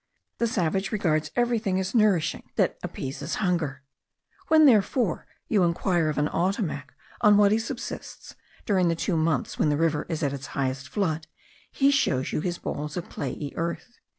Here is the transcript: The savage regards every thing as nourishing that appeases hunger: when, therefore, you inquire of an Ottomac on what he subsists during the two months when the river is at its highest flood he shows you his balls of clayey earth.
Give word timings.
The 0.39 0.47
savage 0.47 0.91
regards 0.91 1.29
every 1.35 1.59
thing 1.59 1.79
as 1.79 1.93
nourishing 1.93 2.49
that 2.55 2.79
appeases 2.81 3.35
hunger: 3.35 3.83
when, 4.47 4.65
therefore, 4.65 5.27
you 5.47 5.61
inquire 5.63 6.09
of 6.09 6.17
an 6.17 6.27
Ottomac 6.27 6.95
on 7.21 7.37
what 7.37 7.51
he 7.51 7.59
subsists 7.59 8.33
during 8.65 8.87
the 8.87 8.95
two 8.95 9.15
months 9.15 9.59
when 9.59 9.69
the 9.69 9.77
river 9.77 10.07
is 10.09 10.23
at 10.23 10.33
its 10.33 10.47
highest 10.57 10.89
flood 10.89 11.27
he 11.71 11.91
shows 11.91 12.33
you 12.33 12.41
his 12.41 12.57
balls 12.57 12.97
of 12.97 13.09
clayey 13.09 13.53
earth. 13.55 13.99